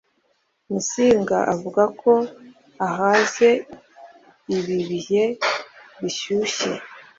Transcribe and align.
Musinga 0.69 1.37
avuga 1.53 1.83
ko 2.01 2.13
ahaze 2.87 3.49
ibi 4.55 4.77
bihe 4.89 5.23
bishyushye. 5.99 6.69